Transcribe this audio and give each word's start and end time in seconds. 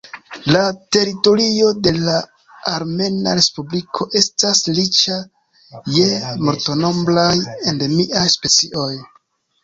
La 0.53 0.61
teritorio 0.95 1.65
de 1.87 1.91
la 2.05 2.13
Armena 2.71 3.33
Respubliko 3.39 4.07
estas 4.21 4.61
riĉa 4.77 5.17
je 5.97 6.07
multnombraj 6.47 7.29
endemiaj 7.73 8.25
specioj. 8.37 8.89